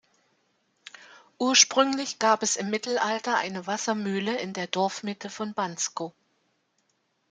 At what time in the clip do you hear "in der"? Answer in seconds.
4.35-4.65